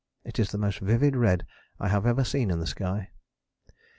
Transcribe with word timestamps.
It 0.23 0.39
is 0.39 0.49
the 0.49 0.57
most 0.57 0.79
vivid 0.79 1.15
red 1.15 1.45
I 1.79 1.89
have 1.89 2.07
ever 2.07 2.23
seen 2.23 2.49
in 2.49 2.59
the 2.59 2.65
sky." 2.65 3.11